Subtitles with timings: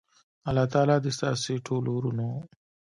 [0.47, 2.29] الله تعالی دی ستاسی ټولو ورونو